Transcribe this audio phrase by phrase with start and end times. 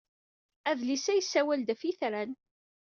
[0.69, 2.31] Adlis-a yessawal-d ɣef yetran.